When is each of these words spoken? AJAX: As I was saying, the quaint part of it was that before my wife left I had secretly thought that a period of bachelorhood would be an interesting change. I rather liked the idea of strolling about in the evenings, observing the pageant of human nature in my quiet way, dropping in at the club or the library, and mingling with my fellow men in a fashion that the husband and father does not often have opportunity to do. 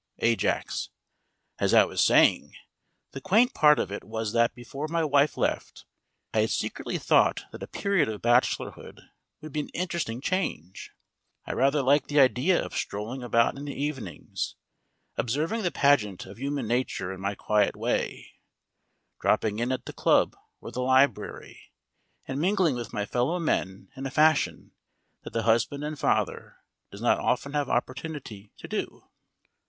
AJAX: 0.23 0.89
As 1.59 1.75
I 1.75 1.85
was 1.85 2.01
saying, 2.03 2.55
the 3.11 3.21
quaint 3.21 3.53
part 3.53 3.77
of 3.77 3.91
it 3.91 4.03
was 4.03 4.33
that 4.33 4.55
before 4.55 4.87
my 4.87 5.03
wife 5.03 5.37
left 5.37 5.85
I 6.33 6.39
had 6.39 6.49
secretly 6.49 6.97
thought 6.97 7.43
that 7.51 7.61
a 7.61 7.67
period 7.67 8.09
of 8.09 8.19
bachelorhood 8.23 8.99
would 9.41 9.53
be 9.53 9.59
an 9.59 9.69
interesting 9.75 10.19
change. 10.19 10.89
I 11.45 11.53
rather 11.53 11.83
liked 11.83 12.07
the 12.07 12.19
idea 12.19 12.65
of 12.65 12.73
strolling 12.75 13.21
about 13.21 13.55
in 13.59 13.65
the 13.65 13.75
evenings, 13.79 14.55
observing 15.17 15.61
the 15.61 15.69
pageant 15.69 16.25
of 16.25 16.39
human 16.39 16.67
nature 16.67 17.13
in 17.13 17.21
my 17.21 17.35
quiet 17.35 17.75
way, 17.75 18.31
dropping 19.19 19.59
in 19.59 19.71
at 19.71 19.85
the 19.85 19.93
club 19.93 20.35
or 20.59 20.71
the 20.71 20.81
library, 20.81 21.71
and 22.27 22.41
mingling 22.41 22.73
with 22.73 22.91
my 22.91 23.05
fellow 23.05 23.37
men 23.37 23.91
in 23.95 24.07
a 24.07 24.09
fashion 24.09 24.71
that 25.23 25.33
the 25.33 25.43
husband 25.43 25.83
and 25.83 25.99
father 25.99 26.55
does 26.89 27.03
not 27.03 27.19
often 27.19 27.53
have 27.53 27.69
opportunity 27.69 28.51
to 28.57 28.67
do. 28.67 29.03